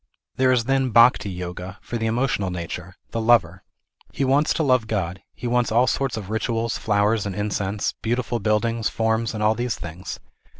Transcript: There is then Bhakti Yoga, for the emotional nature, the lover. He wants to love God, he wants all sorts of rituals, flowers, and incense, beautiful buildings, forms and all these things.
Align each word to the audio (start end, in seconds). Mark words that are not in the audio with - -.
There 0.35 0.51
is 0.51 0.63
then 0.63 0.89
Bhakti 0.89 1.29
Yoga, 1.29 1.77
for 1.79 1.97
the 1.97 2.07
emotional 2.07 2.49
nature, 2.49 2.95
the 3.11 3.21
lover. 3.21 3.61
He 4.11 4.25
wants 4.25 4.51
to 4.55 4.63
love 4.63 4.87
God, 4.87 5.21
he 5.35 5.45
wants 5.45 5.71
all 5.71 5.85
sorts 5.85 6.17
of 6.17 6.31
rituals, 6.31 6.75
flowers, 6.75 7.27
and 7.27 7.35
incense, 7.35 7.93
beautiful 8.01 8.39
buildings, 8.39 8.89
forms 8.89 9.35
and 9.35 9.43
all 9.43 9.53
these 9.53 9.75
things. 9.75 10.19